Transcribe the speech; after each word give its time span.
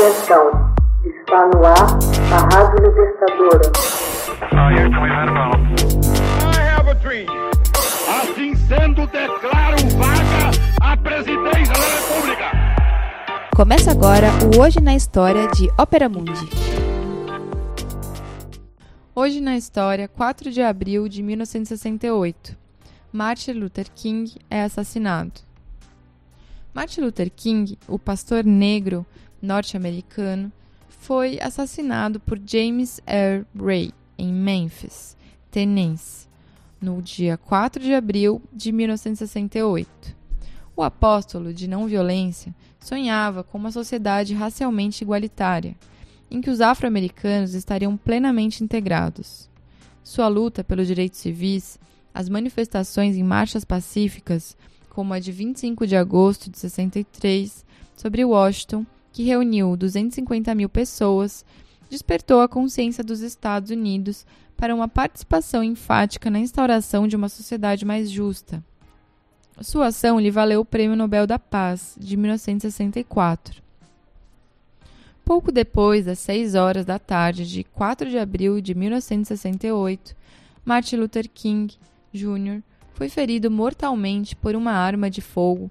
Atenção, 0.00 0.74
está 1.04 1.46
no 1.48 1.62
ar 1.62 1.98
a 2.32 2.56
Rádio 2.56 2.88
Libertadora. 2.88 3.70
Assim 8.08 8.54
sendo, 8.54 9.06
declaro 9.08 9.76
vaga 9.98 10.50
a 10.80 10.96
presidência 10.96 11.74
da 11.74 11.86
República. 11.98 12.50
Começa 13.54 13.90
agora 13.90 14.28
o 14.56 14.62
Hoje 14.62 14.80
na 14.80 14.94
História 14.94 15.46
de 15.48 15.68
Ópera 15.76 16.08
Mundi. 16.08 16.48
Hoje 19.14 19.38
na 19.38 19.54
História, 19.58 20.08
4 20.08 20.50
de 20.50 20.62
abril 20.62 21.10
de 21.10 21.22
1968. 21.22 22.56
Martin 23.12 23.52
Luther 23.52 23.88
King 23.94 24.34
é 24.48 24.62
assassinado. 24.62 25.42
Martin 26.72 27.02
Luther 27.02 27.30
King, 27.30 27.76
o 27.86 27.98
pastor 27.98 28.44
negro 28.44 29.04
norte-americano, 29.40 30.52
foi 30.88 31.38
assassinado 31.40 32.20
por 32.20 32.38
James 32.44 33.00
R. 33.06 33.44
Ray 33.58 33.92
em 34.18 34.32
Memphis, 34.32 35.16
Tennessee, 35.50 36.28
no 36.80 37.00
dia 37.00 37.36
4 37.36 37.82
de 37.82 37.94
abril 37.94 38.42
de 38.52 38.70
1968. 38.72 40.16
O 40.76 40.82
apóstolo 40.82 41.52
de 41.52 41.68
não 41.68 41.86
violência 41.86 42.54
sonhava 42.78 43.42
com 43.42 43.58
uma 43.58 43.72
sociedade 43.72 44.34
racialmente 44.34 45.02
igualitária, 45.02 45.76
em 46.30 46.40
que 46.40 46.50
os 46.50 46.60
afro-americanos 46.60 47.54
estariam 47.54 47.96
plenamente 47.96 48.62
integrados. 48.62 49.50
Sua 50.02 50.28
luta 50.28 50.64
pelos 50.64 50.86
direitos 50.86 51.18
civis, 51.18 51.78
as 52.14 52.28
manifestações 52.28 53.16
em 53.16 53.22
marchas 53.22 53.64
pacíficas 53.64 54.56
como 54.88 55.14
a 55.14 55.18
de 55.18 55.32
25 55.32 55.86
de 55.86 55.96
agosto 55.96 56.50
de 56.50 56.58
63, 56.58 57.64
sobre 57.96 58.24
Washington, 58.24 58.84
que 59.12 59.22
reuniu 59.22 59.76
250 59.76 60.54
mil 60.54 60.68
pessoas, 60.68 61.44
despertou 61.88 62.40
a 62.40 62.48
consciência 62.48 63.02
dos 63.02 63.20
Estados 63.20 63.70
Unidos 63.70 64.26
para 64.56 64.74
uma 64.74 64.88
participação 64.88 65.64
enfática 65.64 66.30
na 66.30 66.38
instauração 66.38 67.08
de 67.08 67.16
uma 67.16 67.28
sociedade 67.28 67.84
mais 67.84 68.10
justa. 68.10 68.62
Sua 69.60 69.88
ação 69.88 70.18
lhe 70.18 70.30
valeu 70.30 70.60
o 70.60 70.64
Prêmio 70.64 70.96
Nobel 70.96 71.26
da 71.26 71.38
Paz, 71.38 71.96
de 71.98 72.16
1964. 72.16 73.62
Pouco 75.24 75.52
depois 75.52 76.06
das 76.06 76.18
6 76.20 76.54
horas 76.54 76.84
da 76.84 76.98
tarde 76.98 77.46
de 77.46 77.64
4 77.64 78.08
de 78.08 78.18
abril 78.18 78.60
de 78.60 78.74
1968, 78.74 80.16
Martin 80.64 80.96
Luther 80.96 81.28
King 81.28 81.76
Jr 82.12 82.62
foi 83.00 83.08
ferido 83.08 83.50
mortalmente 83.50 84.36
por 84.36 84.54
uma 84.54 84.72
arma 84.72 85.08
de 85.08 85.22
fogo 85.22 85.70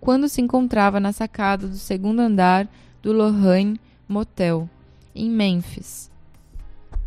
quando 0.00 0.28
se 0.28 0.40
encontrava 0.40 1.00
na 1.00 1.12
sacada 1.12 1.66
do 1.66 1.76
segundo 1.76 2.20
andar 2.20 2.68
do 3.02 3.12
Lorraine 3.12 3.80
Motel, 4.08 4.68
em 5.14 5.28
Memphis. 5.28 6.10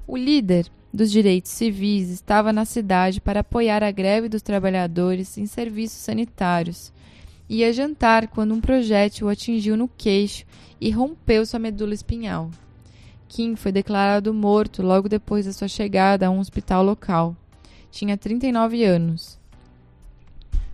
O 0.08 0.18
líder 0.18 0.68
dos 0.94 1.10
direitos 1.10 1.52
civis 1.52 2.10
estava 2.10 2.52
na 2.52 2.66
cidade 2.66 3.22
para 3.22 3.40
apoiar 3.40 3.84
a 3.84 3.92
greve 3.92 4.28
dos 4.28 4.42
trabalhadores 4.42 5.38
em 5.38 5.46
serviços 5.46 6.00
sanitários. 6.00 6.92
Ia 7.50 7.72
jantar 7.72 8.28
quando 8.28 8.54
um 8.54 8.62
projétil 8.62 9.28
o 9.28 9.30
atingiu 9.30 9.76
no 9.76 9.88
queixo 9.88 10.46
e 10.80 10.90
rompeu 10.90 11.46
sua 11.46 11.60
medula 11.60 11.94
espinhal. 11.94 12.50
King 13.28 13.56
foi 13.56 13.72
declarado 13.72 14.34
morto 14.34 14.82
logo 14.82 15.08
depois 15.08 15.46
da 15.46 15.54
sua 15.54 15.68
chegada 15.68 16.28
a 16.28 16.30
um 16.30 16.40
hospital 16.40 16.84
local. 16.84 17.36
Tinha 17.90 18.18
39 18.18 18.84
anos. 18.84 19.41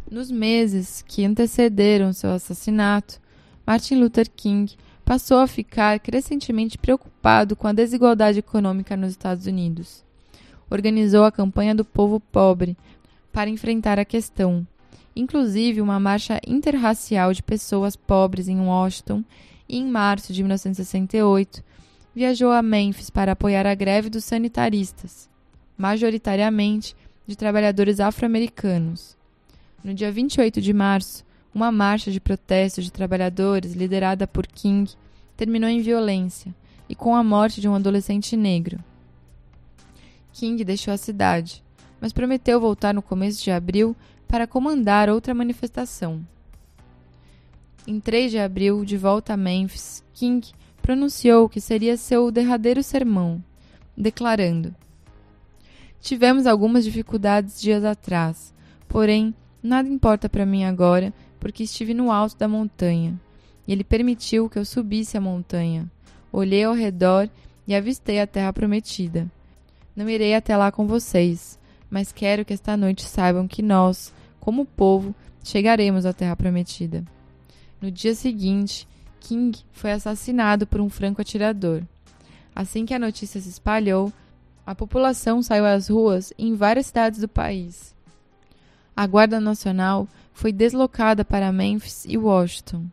Nos 0.09 0.31
meses 0.31 1.03
que 1.05 1.25
antecederam 1.25 2.13
seu 2.13 2.31
assassinato, 2.31 3.19
Martin 3.65 3.95
Luther 3.95 4.29
King 4.33 4.73
passou 5.03 5.39
a 5.39 5.47
ficar 5.47 5.99
crescentemente 5.99 6.77
preocupado 6.77 7.57
com 7.57 7.67
a 7.67 7.73
desigualdade 7.73 8.39
econômica 8.39 8.95
nos 8.95 9.11
Estados 9.11 9.47
Unidos. 9.47 10.05
Organizou 10.69 11.25
a 11.25 11.31
campanha 11.31 11.75
do 11.75 11.83
povo 11.83 12.21
pobre 12.21 12.77
para 13.33 13.49
enfrentar 13.49 13.99
a 13.99 14.05
questão, 14.05 14.65
inclusive 15.13 15.81
uma 15.81 15.99
marcha 15.99 16.39
interracial 16.47 17.33
de 17.33 17.43
pessoas 17.43 17.97
pobres 17.97 18.47
em 18.47 18.61
Washington, 18.61 19.25
e 19.67 19.77
em 19.77 19.85
março 19.85 20.31
de 20.31 20.41
1968 20.41 21.61
viajou 22.15 22.53
a 22.53 22.61
Memphis 22.61 23.09
para 23.09 23.33
apoiar 23.33 23.67
a 23.67 23.75
greve 23.75 24.09
dos 24.09 24.23
sanitaristas, 24.23 25.29
majoritariamente 25.77 26.95
de 27.27 27.35
trabalhadores 27.35 27.99
afro-americanos. 27.99 29.16
No 29.83 29.93
dia 29.93 30.11
28 30.11 30.61
de 30.61 30.73
março, 30.73 31.23
uma 31.53 31.71
marcha 31.71 32.11
de 32.11 32.19
protesto 32.19 32.81
de 32.81 32.91
trabalhadores 32.91 33.73
liderada 33.73 34.27
por 34.27 34.45
King 34.45 34.91
terminou 35.35 35.69
em 35.69 35.81
violência 35.81 36.53
e 36.89 36.95
com 36.95 37.15
a 37.15 37.23
morte 37.23 37.61
de 37.61 37.67
um 37.67 37.75
adolescente 37.75 38.35
negro. 38.35 38.79
King 40.33 40.63
deixou 40.63 40.93
a 40.93 40.97
cidade, 40.97 41.63
mas 41.99 42.13
prometeu 42.13 42.59
voltar 42.59 42.93
no 42.93 43.01
começo 43.01 43.43
de 43.43 43.51
abril 43.51 43.95
para 44.27 44.47
comandar 44.47 45.09
outra 45.09 45.33
manifestação. 45.33 46.25
Em 47.87 47.99
3 47.99 48.31
de 48.31 48.39
abril, 48.39 48.83
de 48.83 48.97
volta 48.97 49.33
a 49.33 49.37
Memphis, 49.37 50.03
King 50.13 50.45
pronunciou 50.81 51.47
que 51.47 51.61
seria 51.61 51.97
seu 51.97 52.29
derradeiro 52.31 52.83
sermão, 52.83 53.43
declarando: 53.95 54.75
Tivemos 56.01 56.45
algumas 56.45 56.83
dificuldades 56.83 57.59
dias 57.59 57.83
atrás, 57.83 58.53
porém 58.87 59.33
Nada 59.61 59.89
importa 59.89 60.29
para 60.29 60.45
mim 60.45 60.63
agora, 60.63 61.13
porque 61.39 61.63
estive 61.63 61.93
no 61.93 62.11
alto 62.11 62.37
da 62.37 62.47
montanha. 62.47 63.19
E 63.67 63.71
ele 63.71 63.83
permitiu 63.83 64.49
que 64.49 64.57
eu 64.57 64.65
subisse 64.65 65.17
a 65.17 65.21
montanha. 65.21 65.89
Olhei 66.31 66.63
ao 66.63 66.73
redor 66.73 67.29
e 67.67 67.75
avistei 67.75 68.21
a 68.21 68.27
terra 68.27 68.53
prometida. 68.53 69.29
Não 69.95 70.07
irei 70.07 70.35
até 70.35 70.55
lá 70.55 70.71
com 70.71 70.85
vocês, 70.85 71.59
mas 71.89 72.11
quero 72.11 72.45
que 72.45 72.53
esta 72.53 72.77
noite 72.77 73.03
saibam 73.03 73.47
que 73.47 73.63
nós, 73.63 74.13
como 74.39 74.65
povo, 74.65 75.13
chegaremos 75.43 76.05
à 76.05 76.13
terra 76.13 76.35
prometida. 76.35 77.03
No 77.81 77.89
dia 77.89 78.13
seguinte, 78.13 78.87
King 79.19 79.57
foi 79.71 79.91
assassinado 79.91 80.67
por 80.67 80.79
um 80.79 80.89
franco-atirador. 80.89 81.81
Assim 82.55 82.85
que 82.85 82.93
a 82.93 82.99
notícia 82.99 83.41
se 83.41 83.49
espalhou, 83.49 84.13
a 84.65 84.75
população 84.75 85.41
saiu 85.41 85.65
às 85.65 85.89
ruas 85.89 86.31
em 86.37 86.55
várias 86.55 86.87
cidades 86.87 87.19
do 87.19 87.27
país 87.27 87.96
a 88.97 89.05
Guarda 89.05 89.39
Nacional 89.39 90.07
foi 90.33 90.51
deslocada 90.51 91.23
para 91.23 91.51
Memphis 91.51 92.03
e 92.09 92.17
Washington. 92.17 92.87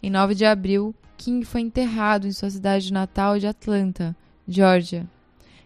Em 0.00 0.08
9 0.08 0.36
de 0.36 0.44
abril, 0.44 0.94
King 1.16 1.44
foi 1.44 1.62
enterrado 1.62 2.28
em 2.28 2.32
sua 2.32 2.48
cidade 2.48 2.92
natal 2.92 3.36
de 3.36 3.48
Atlanta, 3.48 4.14
Georgia. 4.46 5.04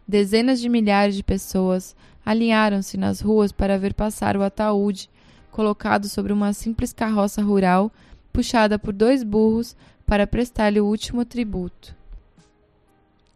Dezenas 0.07 0.59
de 0.59 0.71
milhares 0.71 1.15
de 1.15 1.23
pessoas 1.23 1.95
alinharam-se 2.25 2.97
nas 2.97 3.21
ruas 3.21 3.53
para 3.53 3.77
ver 3.77 3.93
passar 3.93 4.35
o 4.35 4.43
ataúde, 4.43 5.11
colocado 5.51 6.09
sobre 6.09 6.33
uma 6.33 6.55
simples 6.55 6.95
carroça 6.95 7.43
rural 7.43 7.93
puxada 8.33 8.79
por 8.79 8.95
dois 8.95 9.23
burros 9.23 9.77
para 10.07 10.27
prestar-lhe 10.27 10.81
o 10.81 10.87
último 10.87 11.27
tributo. 11.27 11.95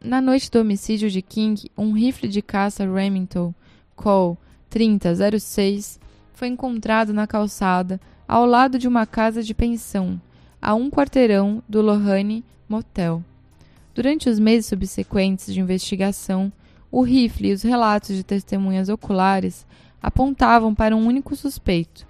Na 0.01 0.23
noite 0.23 0.51
do 0.51 0.61
homicídio 0.61 1.11
de 1.11 1.21
King, 1.21 1.71
um 1.77 1.93
rifle 1.93 2.31
de 2.31 2.41
caça 2.41 2.91
Remington 2.91 3.55
Cole 3.95 4.39
3006 4.73 6.01
foi 6.33 6.49
encontrado 6.49 7.13
na 7.13 7.27
calçada, 7.27 8.01
ao 8.27 8.47
lado 8.47 8.79
de 8.79 8.89
uma 8.89 9.05
casa 9.05 9.43
de 9.43 9.53
pensão, 9.53 10.19
a 10.63 10.75
um 10.75 10.89
quarteirão 10.91 11.63
do 11.69 11.83
Lorraine 11.83 12.43
Motel. 12.67 13.23
Durante 13.95 14.31
os 14.31 14.39
meses 14.39 14.65
subsequentes 14.65 15.53
de 15.53 15.61
investigação, 15.61 16.51
o 16.91 17.03
rifle 17.03 17.51
e 17.51 17.53
os 17.53 17.63
relatos 17.63 18.17
de 18.17 18.25
testemunhas 18.25 18.89
oculares 18.89 19.67
apontavam 20.03 20.75
para 20.75 20.97
um 20.97 21.07
único 21.07 21.37
suspeito, 21.37 22.07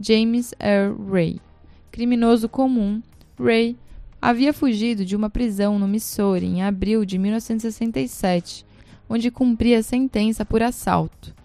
James 0.00 0.54
R. 0.58 0.94
Ray. 1.10 1.40
Criminoso 1.92 2.48
comum, 2.48 3.02
Ray 3.38 3.76
havia 4.20 4.54
fugido 4.54 5.04
de 5.04 5.14
uma 5.14 5.28
prisão 5.28 5.78
no 5.78 5.86
Missouri 5.86 6.46
em 6.46 6.62
abril 6.62 7.04
de 7.04 7.18
1967, 7.18 8.64
onde 9.10 9.30
cumpria 9.30 9.82
sentença 9.82 10.42
por 10.42 10.62
assalto 10.62 11.36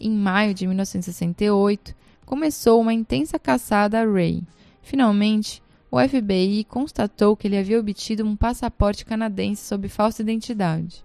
em 0.00 0.10
maio 0.10 0.54
de 0.54 0.66
1968, 0.66 1.94
começou 2.24 2.80
uma 2.80 2.92
intensa 2.92 3.38
caçada 3.38 4.00
a 4.00 4.04
Ray. 4.04 4.42
Finalmente, 4.82 5.62
o 5.90 5.98
FBI 5.98 6.64
constatou 6.64 7.36
que 7.36 7.48
ele 7.48 7.56
havia 7.56 7.80
obtido 7.80 8.24
um 8.24 8.36
passaporte 8.36 9.04
canadense 9.04 9.64
sob 9.64 9.88
falsa 9.88 10.22
identidade. 10.22 11.04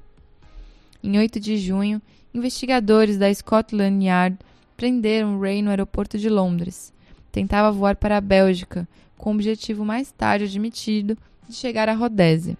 Em 1.01 1.17
8 1.17 1.39
de 1.39 1.57
junho, 1.57 2.01
investigadores 2.33 3.17
da 3.17 3.33
Scotland 3.33 4.05
Yard 4.05 4.37
prenderam 4.75 5.39
Ray 5.39 5.61
no 5.61 5.69
aeroporto 5.69 6.17
de 6.17 6.29
Londres. 6.29 6.93
Tentava 7.31 7.71
voar 7.71 7.95
para 7.95 8.17
a 8.17 8.21
Bélgica, 8.21 8.87
com 9.17 9.31
o 9.31 9.33
objetivo 9.33 9.85
mais 9.85 10.11
tarde 10.11 10.45
admitido 10.45 11.17
de 11.47 11.55
chegar 11.55 11.87
à 11.87 11.93
Rodésia. 11.93 12.57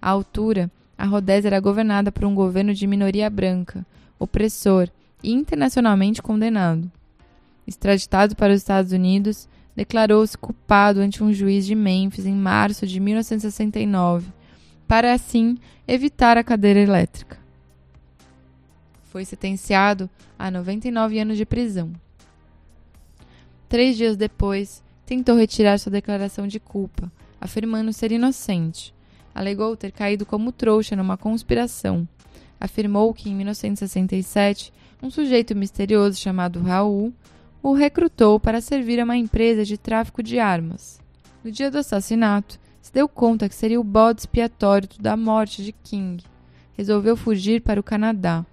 À 0.00 0.08
altura, 0.08 0.70
a 0.96 1.04
Rodésia 1.04 1.48
era 1.48 1.60
governada 1.60 2.10
por 2.10 2.24
um 2.24 2.34
governo 2.34 2.72
de 2.72 2.86
minoria 2.86 3.28
branca, 3.28 3.84
opressor, 4.18 4.88
internacionalmente 5.22 6.22
condenado. 6.22 6.90
Extraditado 7.66 8.34
para 8.34 8.52
os 8.52 8.60
Estados 8.60 8.92
Unidos, 8.92 9.48
declarou-se 9.76 10.36
culpado 10.36 11.00
ante 11.00 11.22
um 11.22 11.32
juiz 11.32 11.66
de 11.66 11.74
Memphis 11.74 12.26
em 12.26 12.34
março 12.34 12.86
de 12.86 12.98
1969, 12.98 14.32
para 14.86 15.12
assim 15.12 15.56
evitar 15.86 16.36
a 16.36 16.44
cadeira 16.44 16.80
elétrica. 16.80 17.38
Foi 19.04 19.24
sentenciado 19.24 20.08
a 20.38 20.50
99 20.50 21.18
anos 21.18 21.36
de 21.36 21.44
prisão. 21.44 21.92
Três 23.68 23.96
dias 23.96 24.16
depois, 24.16 24.82
tentou 25.06 25.36
retirar 25.36 25.78
sua 25.78 25.92
declaração 25.92 26.46
de 26.46 26.60
culpa, 26.60 27.10
afirmando 27.40 27.92
ser 27.92 28.12
inocente. 28.12 28.94
Alegou 29.34 29.76
ter 29.76 29.92
caído 29.92 30.26
como 30.26 30.52
trouxa 30.52 30.94
numa 30.94 31.16
conspiração. 31.16 32.06
Afirmou 32.60 33.14
que 33.14 33.30
em 33.30 33.34
1967 33.34 34.72
um 35.02 35.10
sujeito 35.10 35.56
misterioso 35.56 36.18
chamado 36.18 36.60
Raul 36.60 37.12
o 37.62 37.72
recrutou 37.72 38.38
para 38.38 38.60
servir 38.60 39.00
a 39.00 39.04
uma 39.04 39.16
empresa 39.16 39.64
de 39.64 39.76
tráfico 39.76 40.22
de 40.22 40.38
armas. 40.38 41.00
No 41.42 41.50
dia 41.50 41.70
do 41.70 41.78
assassinato, 41.78 42.58
se 42.82 42.92
deu 42.92 43.08
conta 43.08 43.48
que 43.48 43.54
seria 43.54 43.80
o 43.80 43.84
bode 43.84 44.22
expiatório 44.22 44.88
da 44.98 45.16
morte 45.16 45.62
de 45.62 45.72
King. 45.72 46.22
Resolveu 46.76 47.16
fugir 47.16 47.62
para 47.62 47.80
o 47.80 47.84
Canadá. 47.84 48.44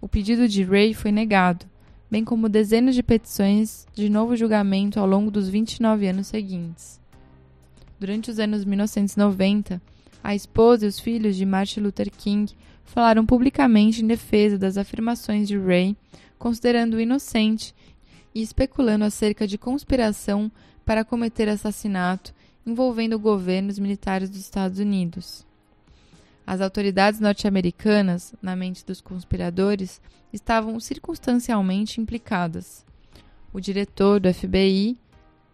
O 0.00 0.08
pedido 0.08 0.48
de 0.48 0.62
Ray 0.62 0.94
foi 0.94 1.10
negado, 1.10 1.66
bem 2.10 2.24
como 2.24 2.48
dezenas 2.48 2.94
de 2.94 3.02
petições 3.02 3.86
de 3.94 4.08
novo 4.08 4.36
julgamento 4.36 4.98
ao 4.98 5.06
longo 5.06 5.30
dos 5.30 5.48
29 5.48 6.06
anos 6.06 6.28
seguintes. 6.28 6.98
Durante 7.98 8.30
os 8.30 8.38
anos 8.38 8.64
1990, 8.64 9.82
a 10.22 10.34
esposa 10.34 10.84
e 10.84 10.88
os 10.88 10.98
filhos 10.98 11.36
de 11.36 11.46
Martin 11.46 11.80
Luther 11.80 12.10
King 12.10 12.54
falaram 12.84 13.24
publicamente 13.24 14.02
em 14.02 14.06
defesa 14.06 14.58
das 14.58 14.76
afirmações 14.76 15.46
de 15.46 15.58
Ray, 15.58 15.96
considerando-o 16.38 17.00
inocente 17.00 17.74
e 18.34 18.42
especulando 18.42 19.04
acerca 19.04 19.46
de 19.46 19.58
conspiração 19.58 20.50
para 20.84 21.04
cometer 21.04 21.48
assassinato 21.48 22.34
envolvendo 22.68 23.18
governos 23.18 23.78
militares 23.78 24.28
dos 24.28 24.40
Estados 24.40 24.78
Unidos. 24.78 25.46
As 26.46 26.60
autoridades 26.60 27.20
norte-americanas, 27.20 28.34
na 28.40 28.56
mente 28.56 28.84
dos 28.84 29.00
conspiradores, 29.00 30.00
estavam 30.32 30.78
circunstancialmente 30.80 32.00
implicadas. 32.00 32.84
O 33.52 33.60
diretor 33.60 34.20
do 34.20 34.32
FBI, 34.32 34.96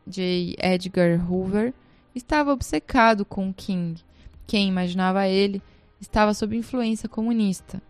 J. 0.07 0.57
Edgar 0.59 1.31
Hoover, 1.31 1.73
estava 2.15 2.53
obcecado 2.53 3.25
com 3.25 3.53
King. 3.53 4.01
Quem 4.47 4.69
imaginava 4.69 5.27
ele 5.27 5.63
estava 6.01 6.35
sob 6.35 6.57
influência 6.57 7.09
comunista. 7.09 7.81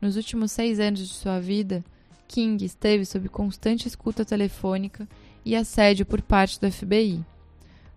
Nos 0.00 0.16
últimos 0.16 0.52
seis 0.52 0.78
anos 0.78 1.00
de 1.00 1.14
sua 1.14 1.40
vida, 1.40 1.84
King 2.28 2.64
esteve 2.64 3.04
sob 3.04 3.28
constante 3.28 3.88
escuta 3.88 4.24
telefônica 4.24 5.08
e 5.44 5.56
assédio 5.56 6.04
por 6.04 6.20
parte 6.20 6.60
do 6.60 6.70
FBI. 6.70 7.24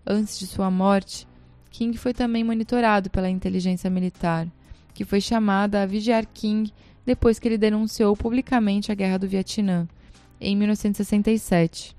Antes 0.06 0.38
de 0.38 0.46
sua 0.46 0.70
morte, 0.70 1.26
King 1.70 1.96
foi 1.98 2.14
também 2.14 2.42
monitorado 2.42 3.10
pela 3.10 3.28
inteligência 3.28 3.90
militar, 3.90 4.46
que 4.94 5.04
foi 5.04 5.20
chamada 5.20 5.82
a 5.82 5.86
vigiar 5.86 6.26
King 6.26 6.72
depois 7.04 7.38
que 7.38 7.48
ele 7.48 7.58
denunciou 7.58 8.16
publicamente 8.16 8.90
a 8.90 8.94
Guerra 8.94 9.18
do 9.18 9.28
Vietnã, 9.28 9.88
em 10.40 10.56
1967. 10.56 11.96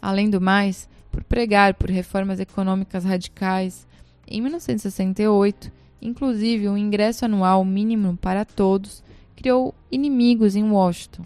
Além 0.00 0.28
do 0.28 0.40
mais, 0.40 0.88
por 1.10 1.22
pregar 1.24 1.74
por 1.74 1.88
reformas 1.88 2.40
econômicas 2.40 3.04
radicais, 3.04 3.86
em 4.26 4.40
1968, 4.40 5.70
inclusive 6.00 6.68
um 6.68 6.76
ingresso 6.76 7.24
anual 7.24 7.64
mínimo 7.64 8.16
para 8.16 8.44
todos, 8.44 9.02
criou 9.36 9.74
inimigos 9.90 10.56
em 10.56 10.64
Washington. 10.64 11.24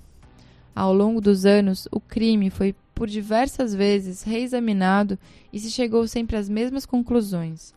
Ao 0.75 0.93
longo 0.93 1.21
dos 1.21 1.45
anos, 1.45 1.89
o 1.91 2.00
crime 2.00 2.50
foi 2.50 2.75
por 2.95 3.09
diversas 3.09 3.75
vezes 3.75 4.23
reexaminado 4.23 5.19
e 5.53 5.59
se 5.59 5.71
chegou 5.71 6.06
sempre 6.06 6.37
às 6.37 6.49
mesmas 6.49 6.85
conclusões. 6.85 7.75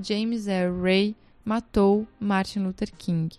James 0.00 0.46
R. 0.46 0.70
Ray 0.80 1.16
matou 1.44 2.06
Martin 2.20 2.60
Luther 2.60 2.92
King. 2.96 3.34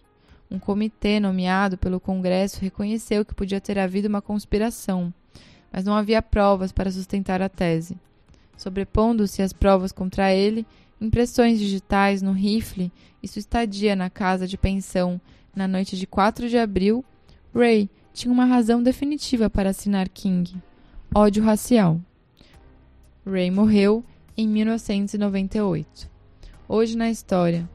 Um 0.49 0.57
comitê 0.57 1.19
nomeado 1.19 1.77
pelo 1.77 1.99
Congresso 1.99 2.59
reconheceu 2.59 3.23
que 3.23 3.35
podia 3.35 3.61
ter 3.61 3.77
havido 3.77 4.07
uma 4.07 4.21
conspiração, 4.21 5.13
mas 5.71 5.85
não 5.85 5.95
havia 5.95 6.21
provas 6.21 6.71
para 6.71 6.91
sustentar 6.91 7.41
a 7.41 7.47
tese. 7.47 7.95
Sobrepondo-se 8.57 9.43
às 9.43 9.53
provas 9.53 9.91
contra 9.91 10.33
ele, 10.33 10.65
impressões 11.01 11.59
digitais 11.59 12.21
no 12.21 12.31
rifle 12.31 12.91
e 13.21 13.27
sua 13.27 13.39
estadia 13.39 13.95
na 13.95 14.09
casa 14.09 14.47
de 14.47 14.57
pensão 14.57 15.19
na 15.55 15.67
noite 15.67 15.97
de 15.97 16.05
4 16.05 16.47
de 16.47 16.57
abril, 16.57 17.03
Ray 17.53 17.89
tinha 18.13 18.31
uma 18.31 18.45
razão 18.45 18.81
definitiva 18.81 19.49
para 19.49 19.69
assinar 19.69 20.09
King 20.09 20.61
ódio 21.13 21.43
racial. 21.43 21.99
Ray 23.25 23.49
morreu 23.49 24.03
em 24.37 24.47
1998. 24.47 26.09
Hoje 26.67 26.95
na 26.95 27.09
história. 27.09 27.67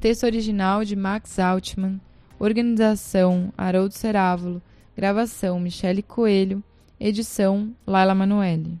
Texto 0.00 0.24
original 0.24 0.84
de 0.84 0.94
Max 0.94 1.38
Altman. 1.38 2.00
Organização 2.38 3.52
Haroldo 3.56 3.94
Cerávulo. 3.94 4.62
Gravação 4.96 5.58
Michele 5.58 6.02
Coelho. 6.02 6.62
Edição 6.98 7.74
Laila 7.86 8.14
Manoeli. 8.14 8.80